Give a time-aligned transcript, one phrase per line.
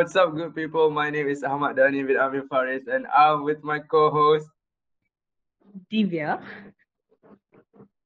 [0.00, 0.90] what's up, good people?
[0.90, 4.48] My name is Ahmad Dhani with Amir Faris, and I'm with my co-host.
[5.92, 6.40] Divya.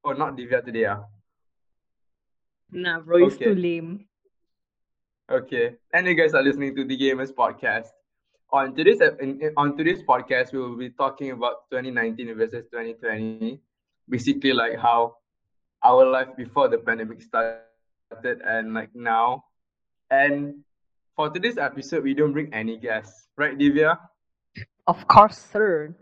[0.03, 1.03] Oh, not Divya today, ah.
[2.71, 4.07] Nah, bro, it's too Okay, lame.
[5.31, 5.75] okay.
[5.93, 7.87] And you guys are listening to the Gamers Podcast.
[8.51, 12.65] On today's ep- in, in- on today's podcast, we will be talking about 2019 versus
[12.71, 13.61] 2020.
[14.09, 15.15] Basically, like how
[15.83, 19.45] our life before the pandemic started and like now.
[20.11, 20.64] And
[21.15, 23.97] for today's episode, we don't bring any guests, right, Divya?
[24.87, 25.95] Of course, sir.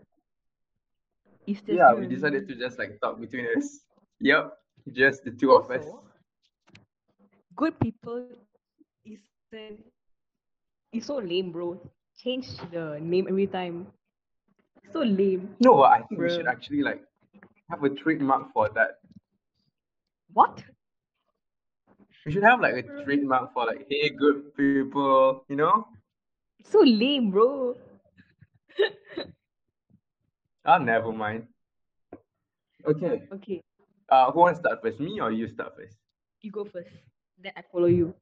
[1.46, 3.80] It's just Yeah, we decided to just like talk between us.
[4.20, 4.52] Yep,
[4.92, 5.84] just the two of us.
[7.56, 8.26] Good people
[9.04, 9.20] is
[10.92, 11.80] it's so lame, bro.
[12.16, 13.86] Change the name every time.
[14.92, 17.02] So lame, No, I think we should actually like
[17.70, 18.98] have a trademark for that.
[20.32, 20.62] What?
[22.24, 25.86] We should have like a trademark for like, hey, good people, you know?
[26.64, 27.74] So lame, bro.
[30.64, 31.46] Ah, never mind.
[32.86, 33.22] Okay.
[33.32, 33.60] Okay,
[34.08, 35.00] Uh, who wants to start first?
[35.00, 35.96] Me or you start first?
[36.42, 36.90] you go first.
[37.42, 38.14] Then I follow you.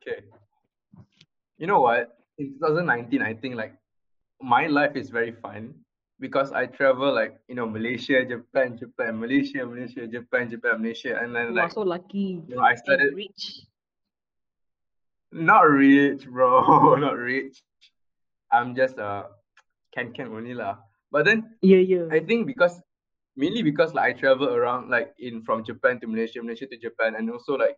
[0.00, 0.22] Okay.
[1.58, 2.18] You know what?
[2.38, 3.74] In 2019, I think like
[4.40, 5.74] my life is very fun
[6.20, 11.34] because I travel like, you know, Malaysia, Japan, Japan, Malaysia, Malaysia, Japan, Japan, Malaysia, and
[11.34, 13.62] then You like, so lucky you know, I started rich.
[15.32, 17.62] not rich, bro, not rich.
[18.50, 19.24] I'm just uh
[19.94, 20.78] can can only lah.
[21.10, 22.08] But then Yeah, yeah.
[22.10, 22.80] I think because
[23.36, 27.14] mainly because like I travel around like in from Japan to Malaysia, Malaysia to Japan,
[27.14, 27.76] and also like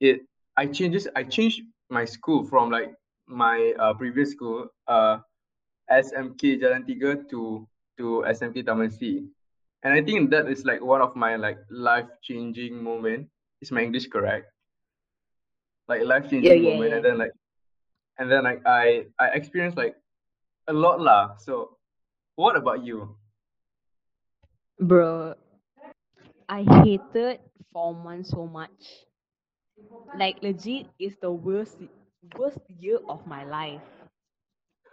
[0.00, 0.22] it
[0.56, 2.94] I changes I changed my school from like
[3.26, 5.18] my uh, previous school uh
[5.90, 7.66] SMK Jalan Tiga to
[7.98, 9.24] to SMK Taman C.
[9.82, 13.28] And I think that is like one of my like life changing moment.
[13.60, 14.46] Is my English correct?
[15.88, 16.96] Like life changing yeah, moment, yeah.
[16.96, 17.32] and then like
[18.18, 19.96] and then like I I experienced like
[20.68, 21.36] a lot lah.
[21.36, 21.78] So
[22.36, 23.16] what about you?
[24.78, 25.34] Bro,
[26.48, 27.40] I hated
[27.72, 29.06] form one so much.
[30.16, 31.78] Like legit is the worst
[32.38, 33.82] worst year of my life.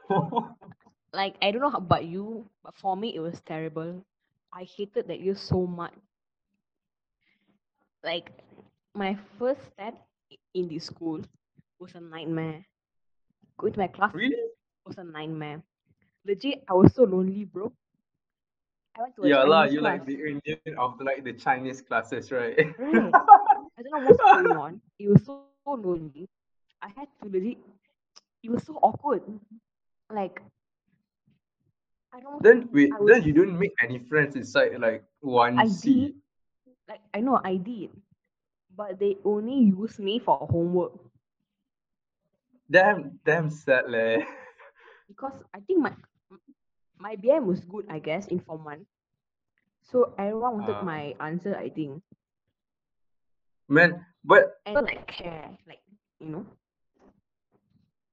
[1.13, 4.03] Like I don't know how about you, but for me it was terrible.
[4.53, 5.93] I hated that year so much.
[8.03, 8.31] Like
[8.95, 9.95] my first step
[10.53, 11.21] in the school
[11.79, 12.65] was a nightmare.
[13.57, 14.35] Going to my class really?
[14.85, 15.61] was a nightmare.
[16.25, 17.71] Legit, I was so lonely, bro.
[18.97, 22.31] I went to a Yeah Chinese you like the Indian of like the Chinese classes,
[22.31, 22.57] right?
[22.77, 23.13] right?
[23.77, 24.81] I don't know what's going on.
[24.99, 26.27] It was so, so lonely.
[26.81, 27.57] I had to legit.
[28.43, 29.23] It was so awkward.
[30.11, 30.41] Like
[32.13, 32.41] I don't.
[32.43, 35.93] Then wait, I then you don't make any friends inside like one I C.
[35.93, 36.13] did.
[36.87, 37.89] Like I know I did,
[38.75, 40.93] but they only use me for homework
[42.69, 44.23] Damn, damn sad leh.
[45.07, 45.93] because I think my
[46.97, 47.85] my BM was good.
[47.89, 48.85] I guess in form one,
[49.81, 51.55] so everyone wanted Uh, my answer.
[51.55, 52.01] I think
[53.67, 55.57] man, but and I don't like care.
[55.67, 55.79] Like
[56.19, 56.45] you know.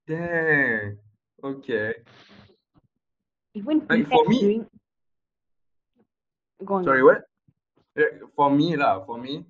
[0.06, 0.98] dang,
[1.44, 1.94] okay.
[3.56, 4.67] Even Like for me, during
[6.67, 7.22] go on, sorry, what?
[8.37, 9.47] For me lah, for me,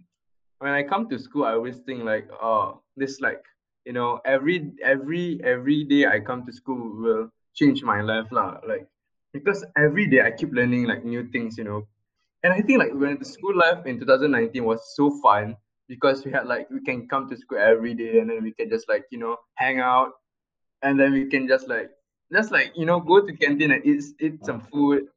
[0.59, 3.43] when I come to school, I always think like, oh, this like,
[3.85, 8.63] you know, every every every day I come to school will change my life lah.
[8.63, 8.87] Like
[9.35, 11.83] because every day I keep learning like new things, you know.
[12.45, 15.57] And I think like when the school life in 2019 was so fun
[15.89, 18.71] because we had like we can come to school every day and then we can
[18.71, 20.13] just like, you know, hang out
[20.83, 21.91] and then we can just like
[22.33, 25.09] just like, you know, go to canteen and eat eat some food.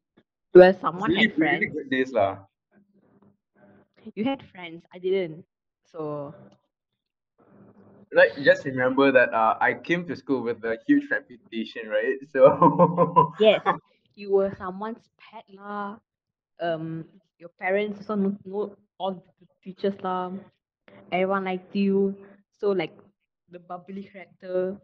[0.54, 1.74] Well, someone really had really friends.
[1.74, 2.40] good days lah.
[4.16, 4.84] You had friends.
[4.94, 5.46] I didn't.
[5.86, 6.34] So
[8.14, 12.18] Like just remember that uh, I came to school with a huge reputation, right?
[12.34, 13.62] So yes,
[14.16, 15.98] you were someone's pet lah.
[16.60, 17.06] Um,
[17.38, 20.32] your parents also know, know all the teachers lah.
[21.12, 22.16] Everyone liked you.
[22.58, 22.98] So like
[23.52, 24.78] the bubbly character,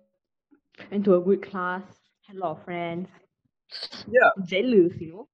[0.91, 1.83] into a good class,
[2.27, 3.07] had a lot of friends.
[4.09, 5.27] yeah, Jealous, you know.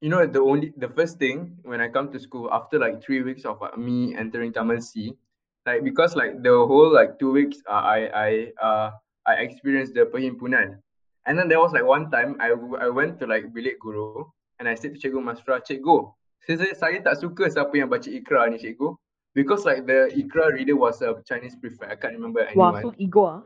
[0.00, 3.22] you know the only the first thing when I come to school after like three
[3.22, 5.16] weeks of uh, me entering Taman C,
[5.64, 8.90] like because like the whole like two weeks uh, I I uh
[9.26, 10.78] I experienced the perhimpunan,
[11.24, 14.24] and then there was like one time I I went to like bilik guru
[14.60, 16.12] and I said to cikgu Masra, cikgu,
[16.44, 18.96] saya saya tak suka siapa yang baca ikrar ni cikgu,
[19.32, 21.88] because like the ikrar reader was a Chinese prefect.
[21.92, 22.84] I can't remember anyone.
[22.84, 23.40] so ego ah.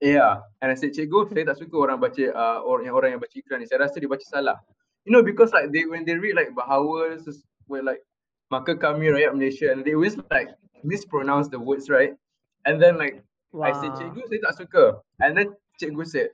[0.00, 3.22] Yeah, and I said, cikgu, saya tak suka orang baca uh, orang yang orang yang
[3.22, 3.66] baca iklan ni.
[3.66, 4.60] Saya rasa dia baca salah.
[5.08, 7.16] You know, because like they when they read like bahawa
[7.64, 8.04] well, like
[8.52, 10.52] maka kami rakyat Malaysia and they always like
[10.84, 12.12] mispronounce the words, right?
[12.68, 13.24] And then like
[13.56, 14.84] I said, cikgu saya tak suka.
[15.24, 16.28] And then cikgu said,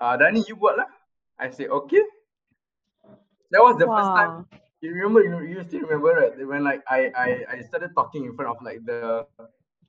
[0.00, 0.88] uh, Dani, you buat lah.
[1.36, 2.00] I said, okay.
[3.52, 4.48] That was the first time.
[4.80, 6.34] You remember, you, you still remember, right?
[6.40, 9.28] When like I, I, I started talking in front of like the,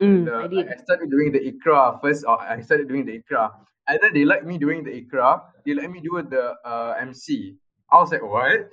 [0.03, 0.67] Mm, the I did.
[0.67, 3.51] I started doing the ikrar first, or I started doing the ikrar.
[3.87, 5.41] And then they let me doing the ikrar.
[5.65, 7.55] They let me do the uh, MC.
[7.91, 8.67] I was like, what?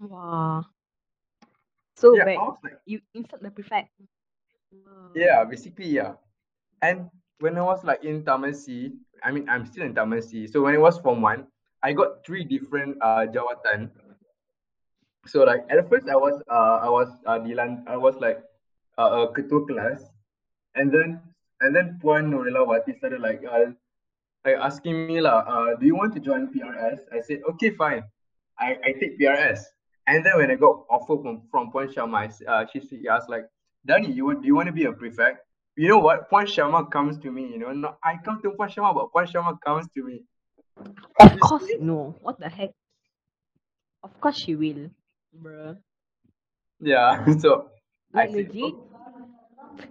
[0.00, 0.62] Wah.
[1.96, 2.38] So Yeah, bad.
[2.38, 3.90] I like, You insult the prefect.
[4.72, 5.12] Wah.
[5.14, 6.14] yeah, basically, yeah.
[6.82, 7.08] And
[7.40, 8.92] when I was like in Tamasi,
[9.22, 10.48] I mean, I'm still in Tamasi.
[10.50, 11.46] So when it was Form 1,
[11.82, 13.90] I got three different uh, jawatan.
[15.26, 18.44] So like at first I was uh I was uh Dilan I was like
[18.98, 20.04] uh, a ketua class,
[20.74, 21.20] and then
[21.60, 23.72] and then Puan Nurila Wati started like uh
[24.44, 27.00] like asking me lah, uh, do you want to join PRS?
[27.12, 28.04] I said okay, fine.
[28.58, 29.60] I, I take PRS.
[30.06, 33.46] And then when I got offer from from Puan Sharma, uh, she she asked like,
[33.86, 35.40] Danny, you want do you want to be a prefect?
[35.76, 36.30] You know what?
[36.30, 37.48] Puan Sharma comes to me.
[37.48, 40.24] You know, not I come to Puan Sharma, but Puan Sharma comes to me.
[41.18, 42.14] Of course no.
[42.20, 42.70] What the heck?
[44.02, 44.90] Of course she will.
[45.40, 45.78] Bruh.
[46.80, 47.24] Yeah.
[47.40, 47.70] So
[48.14, 48.88] I Like legit, "Oh,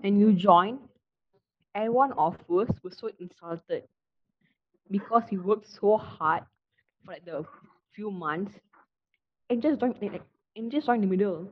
[0.01, 0.79] when you join,
[1.75, 3.83] everyone of us was so insulted
[4.89, 6.43] because we worked so hard
[7.05, 7.45] for like the
[7.93, 8.53] few months
[9.49, 10.23] and just join like, like
[10.55, 11.49] and just join in the middle.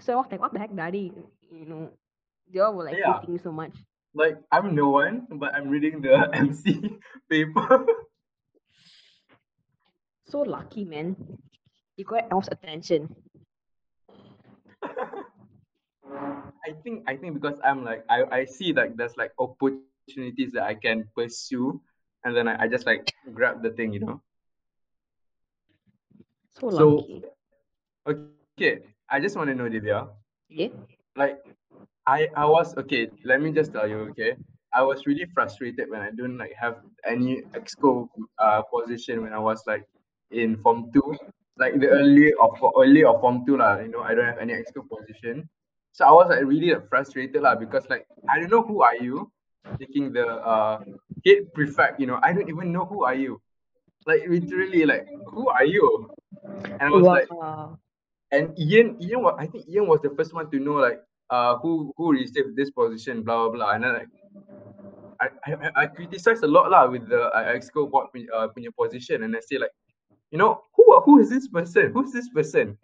[0.00, 1.12] So I was like, what the heck, daddy?
[1.50, 1.90] You know,
[2.52, 3.20] they all were like yeah.
[3.20, 3.72] hating so much.
[4.14, 6.98] Like I'm no one, but I'm reading the MC
[7.30, 7.86] paper.
[10.26, 11.16] So lucky, man.
[11.96, 13.14] You got everyone's attention.
[16.66, 20.64] I think I think because I'm like I, I see like there's like opportunities that
[20.64, 21.80] I can pursue
[22.24, 24.20] and then I, I just like grab the thing, you know.
[26.50, 27.06] So So
[28.06, 30.08] okay, I just want to know Divya,
[30.48, 30.68] Yeah.
[31.16, 31.38] like
[32.06, 34.36] I I was okay, let me just tell you, okay.
[34.74, 36.76] I was really frustrated when I don't like have
[37.06, 38.08] any exco
[38.38, 39.84] uh position when I was like
[40.30, 41.16] in form two.
[41.58, 44.52] Like the early of early of form two lah, you know, I don't have any
[44.52, 45.48] exco position.
[45.98, 48.94] So I was like really like, frustrated lah because like I don't know who are
[48.94, 49.34] you
[49.82, 50.78] taking the uh
[51.26, 53.42] head prefect, you know, I don't even know who are you.
[54.06, 56.14] Like literally like who are you?
[56.78, 57.26] And I was like
[58.30, 61.02] and Ian Ian was I think Ian was the first one to know like
[61.34, 63.70] uh who who received this position, blah blah blah.
[63.74, 64.10] And then like
[65.18, 69.26] I I, I- criticized a lot lah with the uh, exco board uh, punya position
[69.26, 69.74] and I say like,
[70.30, 71.90] you know, who who is this person?
[71.90, 72.78] Who's this person?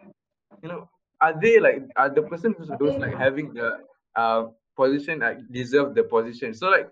[0.59, 0.91] You know,
[1.21, 3.79] are they like are the person who's those like having the
[4.15, 6.53] uh position like deserve the position?
[6.53, 6.89] So like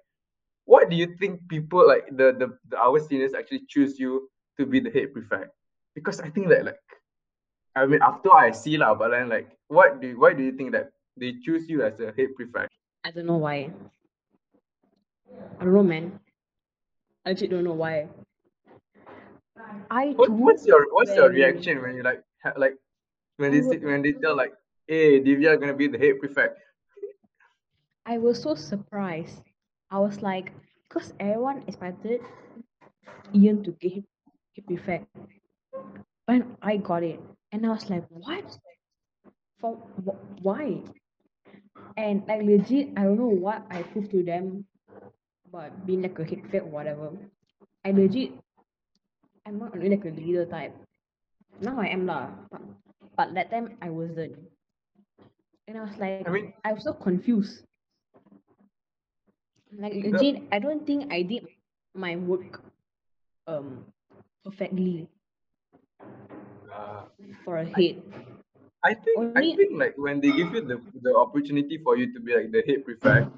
[0.65, 4.65] what do you think people like the the, the our seniors actually choose you to
[4.65, 5.51] be the head prefect?
[5.95, 6.79] Because I think that like
[7.75, 10.53] I mean after I see lah, but then like what do you, why do you
[10.53, 12.71] think that they choose you as a head prefect?
[13.03, 13.71] I don't know why.
[15.59, 16.19] I don't know, man.
[17.25, 18.07] I legit don't know why.
[19.89, 22.75] I What, what's your what's your reaction when you like ha, like
[23.37, 24.53] when they say, when they tell like,
[24.87, 26.57] hey, Divya gonna be the head prefect?
[28.05, 29.41] I was so surprised.
[29.91, 30.51] I was like,
[30.87, 32.21] because everyone expected
[33.35, 34.05] Ian to get him
[34.53, 35.07] hit prefect.
[36.27, 37.19] But I got it.
[37.51, 38.57] And I was like, what?
[39.59, 39.75] For
[40.05, 40.81] wh- why?
[41.97, 44.65] And like legit, I don't know what I proved to them,
[45.51, 47.11] but being like a head prefect, whatever.
[47.85, 48.31] I legit,
[49.45, 50.73] I'm not really like a leader type.
[51.61, 52.61] Now I am lah, but,
[53.17, 54.35] but that time I wasn't.
[55.67, 57.63] And I was like, I mean, I was so confused.
[59.77, 61.47] Like legit, I don't think I did
[61.95, 62.61] my work
[63.47, 63.85] um
[64.45, 65.07] perfectly
[66.71, 67.03] uh,
[67.43, 68.01] for a head.
[68.83, 72.19] I think I think like when they give you the the opportunity for you to
[72.19, 73.31] be like the head prefect,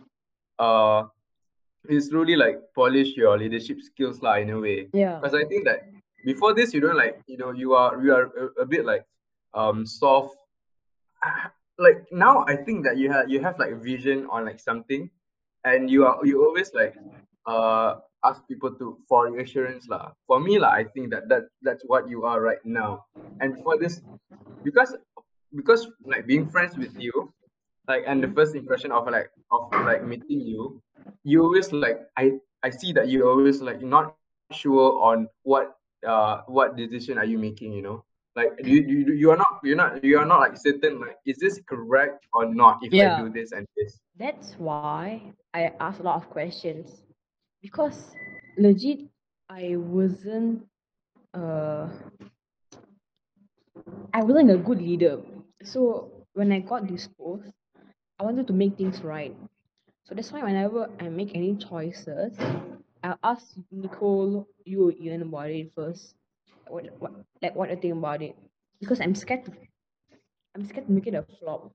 [0.59, 1.05] uh,
[1.87, 4.89] it's really like polish your leadership skills lah in a way.
[4.93, 5.21] yeah.
[5.21, 5.87] Because I think that
[6.25, 9.05] before this you don't like you know you are you are a, a bit like
[9.55, 9.85] um.
[11.23, 14.63] Ah, Like now I think that you have you have like a vision on like
[14.63, 15.11] something,
[15.67, 16.95] and you are you always like
[17.51, 20.15] uh ask people to for reassurance lah.
[20.23, 23.03] For me lah, I think that that that's what you are right now.
[23.43, 23.99] And for this
[24.63, 24.95] because
[25.51, 27.11] because like being friends with you
[27.87, 30.81] like and the first impression of like of like meeting you
[31.23, 32.31] you always like i
[32.63, 34.15] i see that you're always like not
[34.51, 38.03] sure on what uh what decision are you making you know
[38.35, 41.37] like you you, you are not you're not you are not like certain like is
[41.37, 46.03] this correct or not if i do this and this That's why I asked a
[46.03, 47.03] lot of questions.
[47.61, 48.15] Because
[48.57, 48.99] legit
[49.49, 50.63] I wasn't
[51.33, 51.87] uh
[54.13, 55.21] I wasn't a good leader.
[55.63, 57.51] So when I got this post,
[58.19, 59.35] I wanted to make things right.
[60.05, 62.37] So that's why whenever I make any choices,
[63.03, 66.15] I'll ask Nicole, you, Ian about it first.
[66.67, 68.35] What, what, like what I think about it,
[68.79, 69.51] because I'm scared to,
[70.55, 71.71] I'm scared to make it a flop.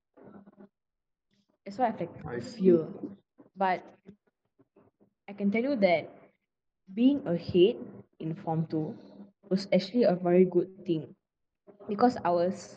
[1.65, 2.87] That's why I have like fear.
[3.55, 3.83] But
[5.29, 6.09] I can tell you that
[6.93, 7.77] being a head
[8.19, 8.95] in Form 2
[9.49, 11.15] was actually a very good thing
[11.87, 12.75] because I was,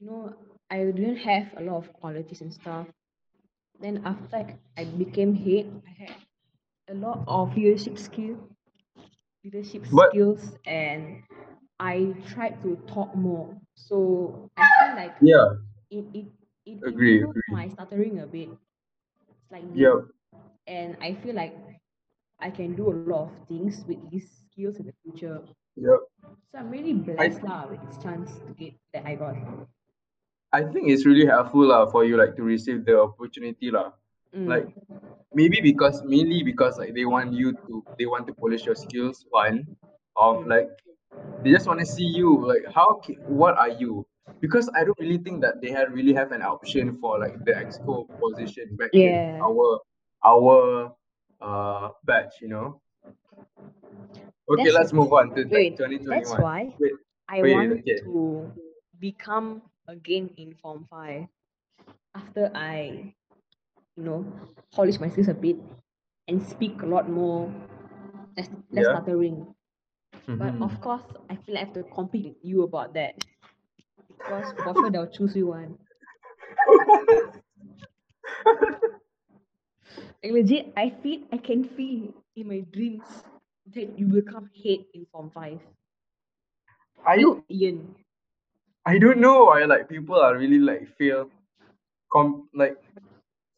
[0.00, 0.34] you know,
[0.70, 2.86] I didn't have a lot of qualities and stuff.
[3.80, 6.16] Then after I, I became head, I had
[6.88, 8.36] a lot of leadership skill,
[9.44, 11.22] leadership But- skills, and
[11.78, 13.54] I tried to talk more.
[13.74, 15.46] So I feel like Yeah.
[15.90, 16.26] it it,
[16.66, 17.54] it Agree, improved agree.
[17.54, 18.50] my stuttering a bit,
[19.48, 19.78] slightly.
[19.78, 20.02] Yeah.
[20.66, 21.56] And I feel like
[22.40, 25.40] I can do a lot of things with these skills in the future.
[25.78, 25.96] Yeah.
[26.52, 29.38] So I'm really blessed lah with this chance to get that I got.
[30.52, 33.94] I think it's really helpful lah for you like to receive the opportunity lah.
[34.34, 34.48] Mm.
[34.48, 34.66] Like
[35.34, 39.24] maybe because mainly because like they want you to they want to polish your skills
[39.30, 39.66] one
[40.16, 40.48] of Mm.
[40.48, 40.68] like
[41.42, 44.06] they just want to see you like how ca- what are you
[44.40, 47.52] because I don't really think that they had really have an option for like the
[47.52, 49.40] exco position back in Yeah.
[49.42, 49.80] our
[50.24, 50.92] our
[51.40, 52.80] uh batch you know
[54.50, 56.92] okay That's- let's move on to Wait, like 2021 that's why wait
[57.28, 57.98] I Wait, want okay.
[58.02, 58.50] to
[58.98, 61.26] become again in Form 5
[62.14, 63.14] after I,
[63.98, 64.24] you know,
[64.74, 65.58] polish my skills a bit
[66.28, 67.52] and speak a lot more,
[68.36, 68.88] less, less Yeah.
[68.88, 69.46] stuttering.
[70.38, 70.62] But Mhm.
[70.62, 73.14] of course, I feel I have to compete with you about that.
[74.08, 75.78] Because for sure they'll choose you one.
[80.22, 83.24] Like legit, I feel I can feel in my dreams
[83.74, 85.60] that you will come head in Form 5.
[87.06, 87.94] I You, Ian.
[88.86, 91.30] I don't know why like people are really like feel
[92.12, 92.78] com like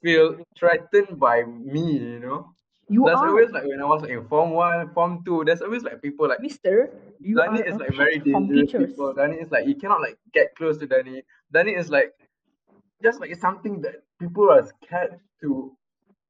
[0.03, 2.55] feel threatened by me, you know.
[2.89, 5.85] You That's are always like when I was in form one, form two, there's always
[5.85, 6.91] like people like Mister.
[7.21, 9.15] You are is like very dangerous people.
[9.15, 11.23] Dani is like you cannot like get close to Danny.
[11.53, 12.13] Danny is like
[13.03, 15.77] just like it's something that people are scared to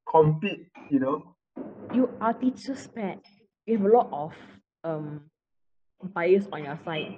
[0.09, 1.35] compete, you know.
[1.95, 3.25] You are teacher's pet.
[3.67, 4.35] You have a lot of
[4.85, 5.23] um
[6.13, 7.17] bias on your side.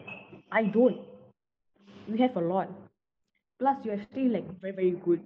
[0.53, 1.01] I don't.
[2.07, 2.71] You have a lot.
[3.59, 5.21] Plus, you are still like very very good.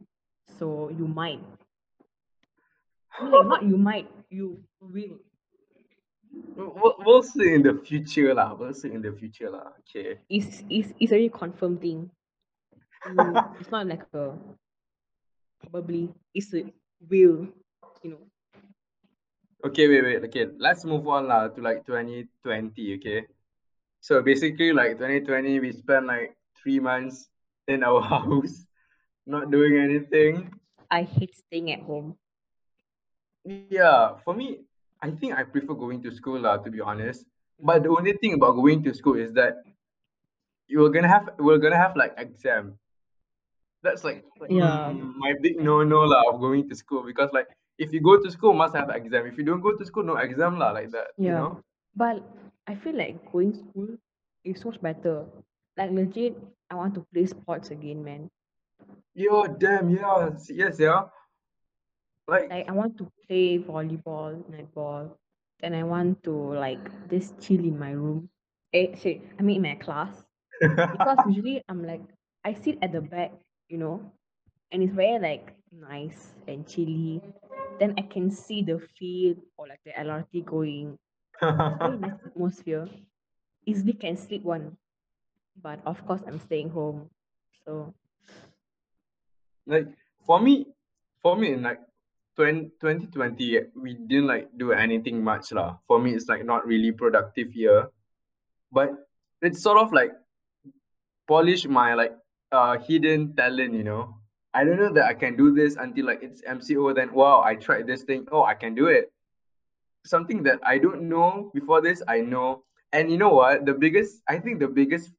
[0.58, 1.40] So you might.
[3.22, 4.10] Like not you might.
[4.30, 5.18] You will.
[6.56, 8.54] We'll, we'll see in the future lah.
[8.54, 9.72] We'll see in the future lah.
[9.84, 10.20] Okay.
[10.28, 12.10] It's it's it's already confirmed thing.
[13.08, 14.36] You, it's not like a
[15.70, 16.12] probably.
[16.34, 16.68] It's a
[17.08, 17.48] will.
[18.02, 18.24] You know.
[19.64, 20.24] Okay, wait, wait.
[20.28, 22.28] Okay, let's move on lah to like 2020.
[23.00, 23.24] Okay,
[24.00, 27.28] so basically like 2020, we spent like three months
[27.66, 28.65] in our house,
[29.26, 30.50] not doing anything.
[30.90, 32.16] I hate staying at home.
[33.44, 34.60] Yeah, for me,
[35.00, 37.24] I think I prefer going to school lah, to be honest.
[37.60, 39.62] But the only thing about going to school is that
[40.68, 42.78] you're gonna have we're gonna have like exam.
[43.82, 44.92] That's like Yeah.
[44.92, 48.20] mm, my big no no lah of going to school because like if you go
[48.20, 49.26] to school must have exam.
[49.26, 51.08] If you don't go to school, no exam lah like that.
[51.22, 51.38] You Yeah.
[51.38, 51.60] know.
[51.94, 52.22] But
[52.66, 53.88] I feel like going school
[54.44, 55.26] is so much better.
[55.76, 56.36] Like legit,
[56.70, 58.30] I want to play sports again, man.
[59.16, 61.08] Yo, damn, yeah, s- yes, yeah.
[62.28, 65.08] Like, Like I want to play volleyball, netball.
[65.60, 68.28] Then I want to like just chill in my room.
[68.74, 70.12] Eh, shit, I mean in my class.
[70.60, 72.02] Because usually I'm like
[72.44, 73.32] I sit at the back,
[73.72, 74.04] you know,
[74.70, 77.22] and it's very like nice and chilly.
[77.80, 80.98] Then I can see the field or like the LRT going.
[81.40, 82.88] It's very nice atmosphere.
[83.64, 84.76] Easily can sleep one.
[85.62, 87.08] But of course I'm staying home.
[87.64, 87.94] So
[89.66, 89.86] like
[90.24, 90.66] for me,
[91.22, 91.80] for me in like
[92.36, 95.76] 20, 2020, we didn't like do anything much lah.
[95.86, 97.88] For me, it's like not really productive year,
[98.72, 98.90] but
[99.42, 100.12] it's sort of like
[101.26, 102.14] polish my like
[102.52, 104.14] uh hidden talent, you know.
[104.54, 106.92] I don't know that I can do this until like it's MCO.
[106.94, 108.26] Then wow, I tried this thing.
[108.32, 109.12] Oh, I can do it.
[110.06, 112.64] Something that I don't know before this, I know.
[112.92, 113.66] And you know what?
[113.66, 115.10] The biggest, I think the biggest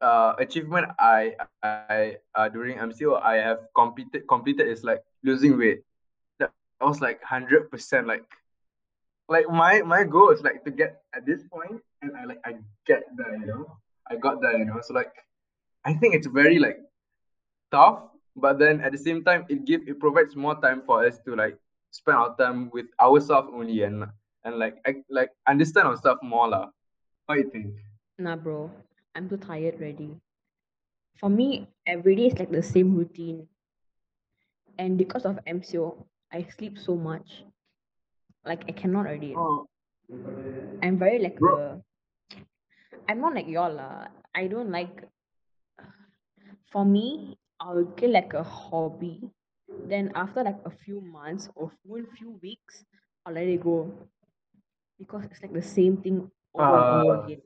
[0.00, 5.82] uh achievement I I uh during MCO I have completed completed is like losing weight.
[6.38, 8.24] That I was like hundred percent like
[9.28, 12.56] like my my goal is like to get at this point and I like I
[12.86, 13.76] get there, you know.
[14.10, 14.80] I got there, you know.
[14.82, 15.12] So like
[15.84, 16.78] I think it's very like
[17.70, 18.02] tough,
[18.36, 21.36] but then at the same time it give it provides more time for us to
[21.36, 21.56] like
[21.90, 24.06] spend our time with ourselves only and
[24.44, 26.68] and like act, like understand ourselves more lah.
[27.26, 27.74] What do you think?
[28.18, 28.70] nah bro,
[29.14, 30.16] I'm too tired already.
[31.18, 33.46] For me, every day is like the same routine.
[34.78, 37.44] and because of MCO, I sleep so much.
[38.46, 39.34] Like I cannot already.
[39.36, 39.66] Oh,
[40.82, 41.82] I'm very like a.
[43.08, 44.08] I'm not like y'all lah.
[44.34, 45.04] I don't like.
[46.72, 49.20] For me, I'll get like a hobby.
[49.86, 52.84] Then after like a few months or one few weeks,
[53.26, 53.92] I'll let it go.
[54.98, 57.24] Because it's like the same thing over and over Ah.
[57.26, 57.42] again.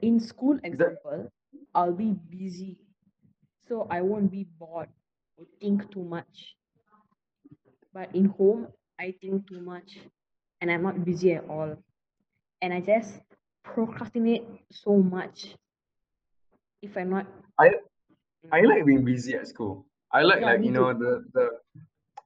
[0.00, 1.30] In school, example,
[1.74, 2.78] I'll be busy,
[3.68, 4.90] so I won't be bored
[5.36, 6.56] or think too much.
[7.92, 9.98] But in home, I think too much,
[10.60, 11.76] and I'm not busy at all.
[12.62, 13.22] And I just
[13.64, 15.56] procrastinate so much
[16.82, 17.26] if I'm not.
[17.58, 17.68] I
[18.52, 18.62] I Mm.
[18.62, 19.86] like being busy at school.
[20.12, 21.46] I like Yeah, like you know the the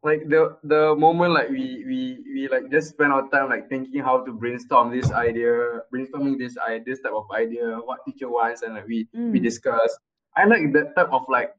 [0.06, 2.00] like the the moment like we we
[2.34, 6.56] we like just spend our time like thinking how to brainstorm this idea, brainstorming this
[6.66, 9.44] i this type of idea, what teacher wants, and like we we Mm.
[9.48, 9.98] discuss.
[10.36, 11.54] I like that type of like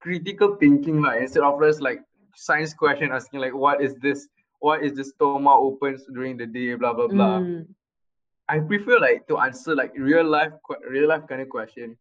[0.00, 2.00] critical thinking like instead of just like
[2.36, 4.28] science question asking like what is this
[4.60, 7.74] what is the stoma opens during the day blah blah blah Mm.
[8.48, 10.52] i prefer like to answer like real life
[10.90, 11.96] real life kind of question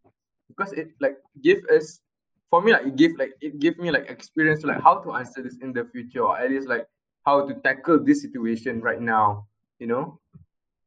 [0.47, 1.99] because it like give us
[2.49, 5.41] for me like it gave like it gave me like experience like how to answer
[5.41, 6.85] this in the future or at least like
[7.25, 9.45] how to tackle this situation right now
[9.79, 10.19] you know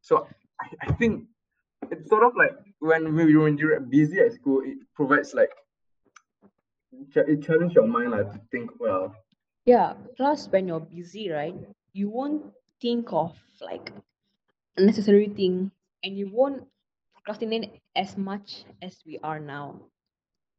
[0.01, 0.27] so
[0.61, 1.27] i, I think
[1.91, 5.51] it's sort of like when we when you're busy at school it provides like
[7.15, 9.15] it challenges your mind like to think well
[9.65, 9.95] Yeah.
[10.17, 11.55] Plus, when you're busy, right,
[11.93, 12.43] you won't
[12.81, 13.93] think of like
[14.77, 15.71] unnecessary thing,
[16.03, 16.65] and you won't
[17.15, 19.77] procrastinate as much as we are now.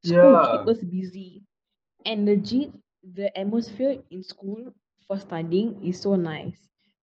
[0.03, 1.43] School keep us busy,
[2.05, 2.71] and legit,
[3.03, 4.73] the atmosphere in school
[5.07, 6.57] for studying is so nice.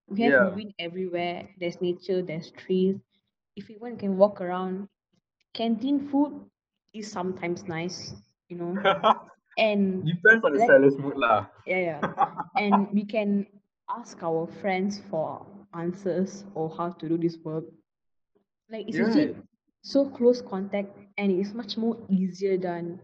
[0.07, 1.47] We have yeah wind everywhere.
[1.59, 2.21] There's nature.
[2.21, 2.97] There's trees.
[3.55, 4.87] If you want, you can walk around.
[5.53, 6.33] Canteen food
[6.93, 8.13] is sometimes nice,
[8.49, 8.75] you know,
[9.57, 12.01] and depends on the seller's mood lah yeah yeah
[12.63, 13.45] and we can
[13.89, 15.45] ask our friends for
[15.75, 17.65] answers or how to do this work
[18.71, 19.35] like it's legit right
[19.81, 22.99] so close contact and it's much more easier than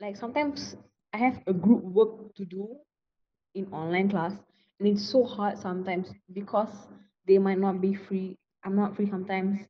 [0.00, 0.76] like sometimes
[1.12, 2.68] i have a group work to do
[3.54, 4.32] in online class
[4.78, 6.68] and it's so hard sometimes because
[7.26, 8.36] they might not be free.
[8.64, 9.60] I'm not free sometimes.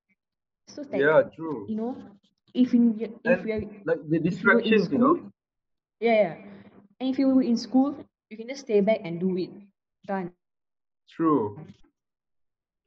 [0.67, 1.67] So like yeah true.
[1.69, 1.97] you know
[2.55, 5.31] if in if and are like the distractions you know?
[6.01, 6.35] yeah yeah.
[7.01, 7.95] And if you were in school
[8.31, 9.51] you can just stay back and do it.
[10.07, 10.33] Done.
[11.11, 11.59] True.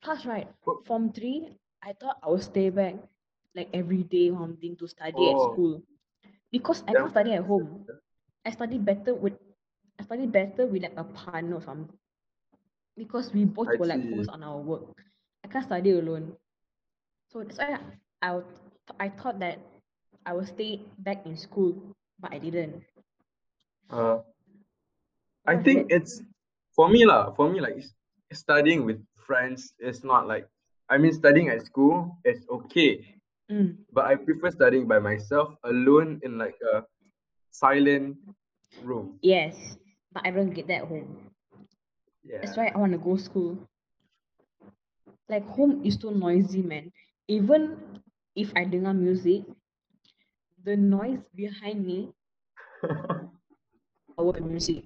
[0.01, 1.49] Plus right But- form three
[1.87, 2.95] i thought i would stay back
[3.55, 5.53] like every day wanting to study at oh.
[5.53, 5.81] school.
[6.51, 7.87] Because i can't study at home.
[8.45, 9.33] I study better with
[9.99, 11.97] i study better with like a partner or something
[12.95, 14.83] because we both I were like focused on our work.
[15.43, 16.33] I can't study alone.
[17.31, 17.79] So that's why
[18.21, 18.45] i would,
[18.99, 19.59] i thought that
[20.25, 22.83] i would stay back in school but i didn't.
[23.89, 24.19] Uh
[25.47, 26.21] I think it's
[26.75, 27.31] for me lah.
[27.31, 27.79] For me, like
[28.35, 30.43] studying with friends is not like
[30.89, 33.03] I mean studying at school is okay,
[33.51, 33.77] Mm.
[33.93, 36.83] but I prefer studying by myself alone in like a
[37.51, 38.17] silent
[38.83, 39.19] room.
[39.21, 39.77] yes
[40.13, 41.31] but i don't get that at home
[42.23, 42.37] Yeah.
[42.41, 43.57] That's why I want to go school.
[45.29, 46.91] Like home is too noisy, man.
[47.27, 48.01] Even
[48.35, 49.43] if I dengar music,
[50.63, 52.13] the noise behind me
[54.17, 54.85] the music.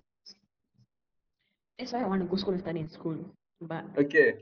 [1.77, 3.17] That's why I want to go school and study in school.
[3.59, 4.39] But okay.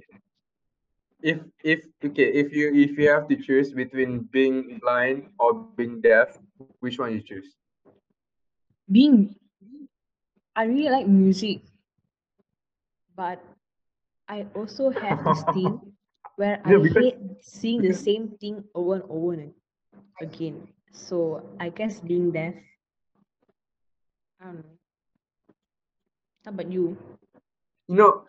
[1.21, 5.99] If if okay, if you if you have to choose between being blind or being
[5.99, 6.37] deaf,
[6.79, 7.55] which one you choose?
[8.89, 9.35] being,
[10.55, 11.61] I really like music,
[13.15, 13.37] but
[14.27, 15.77] I also have this thing
[16.37, 19.53] where I No, because- hate seeing the because- same thing over and over and
[20.21, 20.67] again.
[20.91, 22.55] So I guess being deaf.
[24.41, 24.73] I don't know.
[26.45, 26.97] How about you?
[27.89, 28.23] you know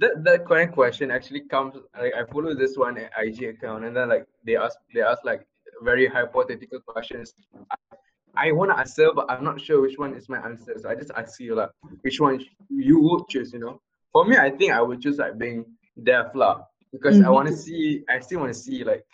[0.00, 4.26] kind of question actually comes like I follow this one IG account and then like
[4.44, 5.46] they ask they ask like
[5.82, 7.34] very hypothetical questions.
[7.70, 7.96] I,
[8.36, 10.74] I want to answer but I'm not sure which one is my answer.
[10.78, 11.70] So I just ask you like
[12.02, 13.80] which one you would choose, you know.
[14.12, 15.64] For me I think I would choose like being
[16.02, 19.04] deaf lah because Mm, I want to see I still want to see like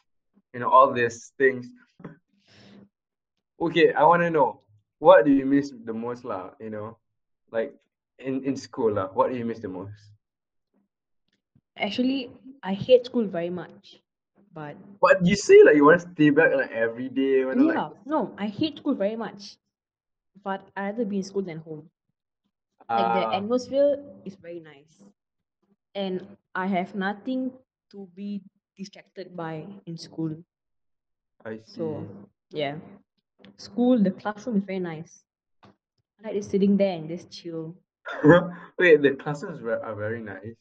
[0.53, 1.67] you know all these things.
[3.61, 4.61] Okay, I want to know
[4.99, 6.99] what do you miss the most lah, you know?
[7.51, 7.75] Like
[8.19, 10.14] in in school lah, what do you miss the most?
[11.77, 12.31] Actually,
[12.63, 14.01] I hate school very much.
[14.53, 17.67] But But you say like you want to stay back like every day, you know,
[17.67, 19.57] yeah, like no, I hate school very much.
[20.43, 21.91] But I rather be in school than home.
[22.89, 25.03] Like the ah, atmosphere is very nice.
[25.95, 27.53] And I have nothing
[27.91, 28.43] to be
[28.77, 30.37] distracted by in school.
[31.45, 31.63] I see.
[31.77, 32.07] So
[32.51, 32.77] yeah.
[33.57, 35.25] School, the classroom is very nice.
[35.65, 37.75] I like just sitting there and just chill.
[38.79, 40.57] Wait, the classes were- are very nice.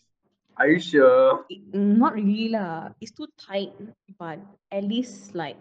[0.57, 1.45] Are you sure?
[1.73, 2.93] Not really lah.
[3.01, 3.73] It's too tight,
[4.17, 4.39] but
[4.71, 5.57] at least like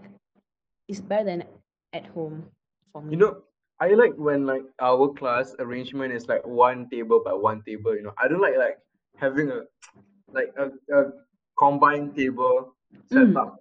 [0.89, 1.45] it's better than
[1.93, 2.51] at home
[2.93, 3.15] for me.
[3.15, 3.43] You know,
[3.81, 7.95] I like when like our class arrangement is like one table by one table.
[7.97, 8.79] You know, I don't like like
[9.17, 9.63] having a
[10.33, 11.13] like a, a
[11.59, 12.77] combined table
[13.07, 13.59] set Mm, up.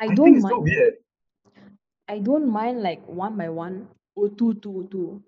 [0.00, 0.60] I I don't think it's so mind.
[0.60, 0.94] weird.
[2.06, 5.24] I don't mind like one by one or two two two,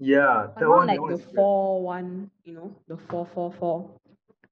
[0.00, 1.28] Yeah, but that not one, like the weird.
[1.34, 2.30] four one.
[2.44, 3.97] You know, the four four four.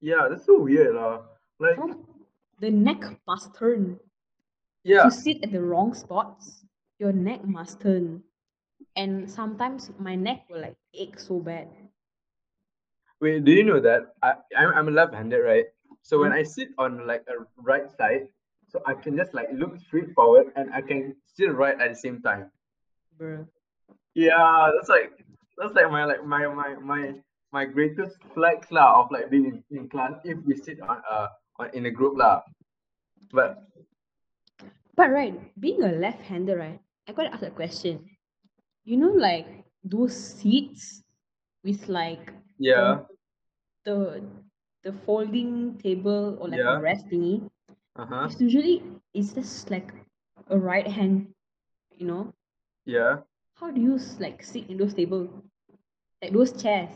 [0.01, 1.23] Yeah, that's so weird, lah.
[1.59, 1.77] Like,
[2.59, 3.99] the neck must turn.
[4.83, 6.63] Yeah, you sit at the wrong spots,
[6.99, 8.23] your neck must turn.
[8.95, 11.69] And sometimes my neck will like ache so bad.
[13.21, 15.65] wait, do you know that I I'm, I'm left-handed, right?
[16.01, 16.33] So when Hmm?
[16.33, 18.27] I sit on like a right side,
[18.67, 21.95] so I can just like look straight forward and I can still write at the
[21.95, 22.51] same time.
[23.17, 23.47] Bruh.
[24.15, 25.11] Yeah, that's like
[25.57, 27.13] that's like my like my my my
[27.51, 31.27] my greatest flex lah of like being in, in class if we sit on uh
[31.59, 32.41] on in a group lah.
[33.31, 33.63] But
[34.95, 38.09] But right, being a left-hander, right, I gotta ask a question.
[38.85, 41.03] You know, like those seats
[41.63, 42.99] with like yeah,
[43.85, 44.21] the
[44.83, 47.49] the folding table or like yeah, a rest thingy.
[47.95, 48.83] uh-huh, It's usually
[49.13, 49.93] it's just like
[50.49, 51.33] a right hand,
[51.97, 52.33] you know.
[52.85, 53.17] yeah.
[53.55, 55.29] How do you like sit in those tables?
[56.21, 56.89] Like those chairs.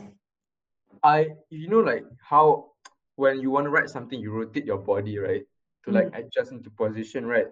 [1.02, 2.72] I you know like how
[3.16, 5.44] when you want to write something you rotate your body, right?
[5.84, 6.18] To like Mm.
[6.24, 7.50] adjust into position, right?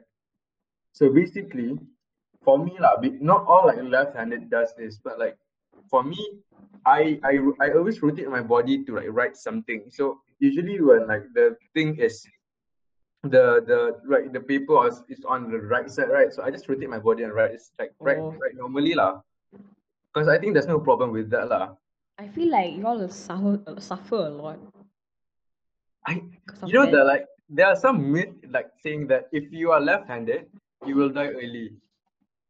[0.92, 1.78] So basically,
[2.44, 5.36] for me be- not all like left-handed does this, but like
[5.90, 6.18] for me,
[6.86, 9.90] I I I always rotate my body to like write something.
[9.90, 12.22] So usually when like the thing is
[13.22, 16.32] the the like the paper is, is on the right side, right?
[16.32, 17.52] So I just rotate my body and write.
[17.52, 19.20] It's like write Oh, write normally lah.
[20.14, 21.74] Because I think there's no problem with that lah.
[22.20, 24.60] I feel like you all will suffer suffer a lot
[26.04, 26.20] I
[26.68, 26.92] you know that.
[26.92, 30.46] the like there are some myth like saying that if you are left-handed,
[30.86, 31.74] you will die early.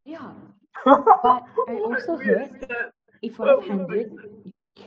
[0.05, 0.35] Yeah,
[0.85, 2.51] but I also heard
[3.23, 4.13] if you're left-handed,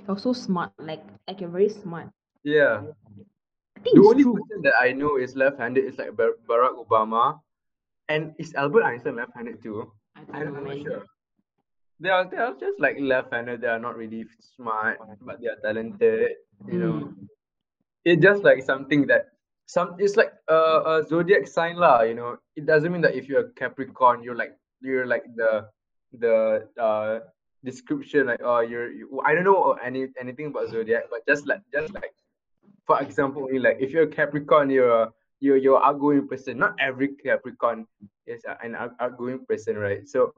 [0.08, 0.72] you're so smart.
[0.78, 2.12] Like like you're very smart.
[2.44, 2.84] Yeah.
[3.84, 4.36] The only true.
[4.36, 7.40] person that I know is left-handed is like Bar- Barack Obama,
[8.08, 9.92] and is Albert Einstein left-handed too?
[10.16, 11.04] I I don't know, I'm not sure.
[12.00, 13.62] They are they are just like left-handed.
[13.62, 16.32] They are not really smart, but they are talented.
[16.68, 17.28] You know, Mm.
[18.06, 19.30] it's just like something that
[19.68, 22.02] some it's like a, a zodiac sign lah.
[22.02, 25.68] You know, it doesn't mean that if you're a Capricorn, you're like you're like the
[26.20, 27.20] the uh
[27.64, 31.62] description like oh you're you, I don't know any anything about zodiac, but just like
[31.72, 32.12] just like
[32.86, 36.58] for example, like if you're a Capricorn, you're a, you're you're outgoing person.
[36.58, 37.88] Not every Capricorn
[38.28, 40.08] is an outgoing person, right?
[40.08, 40.34] So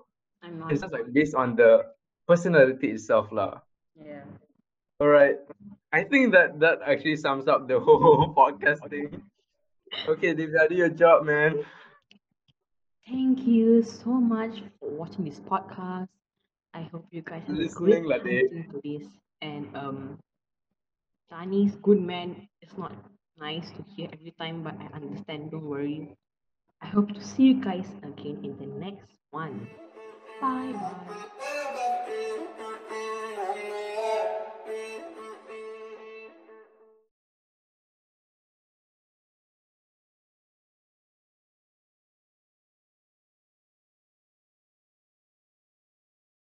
[0.45, 0.71] I'm not.
[0.71, 1.89] it's just like based on the
[2.29, 3.65] personality itself, lah.
[3.97, 4.21] Yeah.
[5.01, 5.41] All right.
[5.91, 9.25] I think that that actually sums up the whole podcast thing.
[10.07, 11.65] Okay, Divya, do your job, man.
[13.07, 16.09] Thank you so much for watching this podcast.
[16.73, 19.07] I hope you guys have a great Listening lah, time to this.
[19.41, 20.19] And um,
[21.29, 22.91] Chinese good man is not
[23.37, 25.51] nice to hear every time, but I understand.
[25.51, 26.11] Don't worry.
[26.81, 29.69] I hope to see you guys again in the next one.
[30.41, 30.75] Bye.